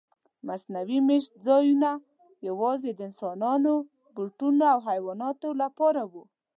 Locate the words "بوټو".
4.15-4.49